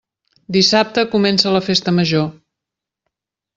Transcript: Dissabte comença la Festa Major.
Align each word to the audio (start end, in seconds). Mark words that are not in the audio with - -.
Dissabte 0.55 1.03
comença 1.11 1.53
la 1.57 1.63
Festa 1.67 1.95
Major. 1.99 2.27